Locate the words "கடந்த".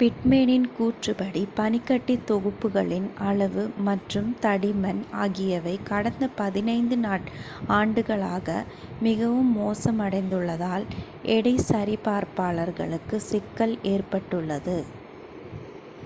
5.84-6.28